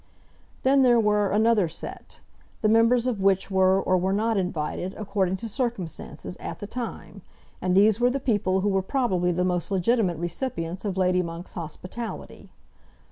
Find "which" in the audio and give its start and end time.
3.21-3.51